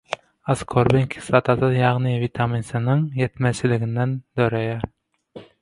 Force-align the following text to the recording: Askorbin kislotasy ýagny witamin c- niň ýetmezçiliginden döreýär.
Askorbin 0.53 1.03
kislotasy 1.15 1.69
ýagny 1.81 2.15
witamin 2.23 2.67
c- 2.71 2.81
niň 2.87 3.07
ýetmezçiliginden 3.21 4.19
döreýär. 4.43 4.91